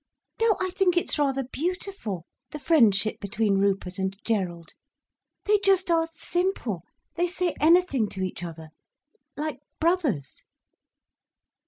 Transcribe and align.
No, 0.41 0.57
I 0.59 0.71
think 0.71 0.97
it's 0.97 1.19
rather 1.19 1.43
beautiful, 1.43 2.25
the 2.49 2.57
friendship 2.57 3.19
between 3.19 3.59
Rupert 3.59 3.99
and 3.99 4.17
Gerald. 4.25 4.71
They 5.45 5.59
just 5.63 5.91
are 5.91 6.09
simple—they 6.11 7.27
say 7.27 7.53
anything 7.61 8.09
to 8.09 8.23
each 8.23 8.43
other, 8.43 8.69
like 9.37 9.59
brothers." 9.79 10.41